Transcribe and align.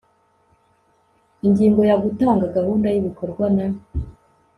ingingo 1.45 1.81
ya 1.89 1.95
gutanga 2.03 2.51
gahunda 2.55 2.87
y 2.89 2.97
ibikorwa 3.01 3.45
na 3.55 3.65